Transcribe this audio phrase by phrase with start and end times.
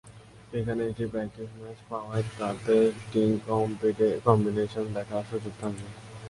[0.57, 2.75] এখানে একটা practice match পাওয়ায় তাতে
[3.11, 3.31] টিম
[4.25, 5.87] কম্বিনেশন দেখার সুযোগ থাকবে।